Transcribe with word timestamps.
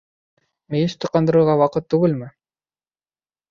Мейес 0.75 0.95
тоҡандырырға 1.05 1.57
ваҡыт 1.61 1.89
түгелме? 1.97 2.33